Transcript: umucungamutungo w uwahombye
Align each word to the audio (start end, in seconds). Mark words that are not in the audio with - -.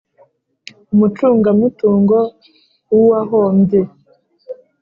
umucungamutungo 0.93 2.17
w 2.91 2.95
uwahombye 3.01 3.79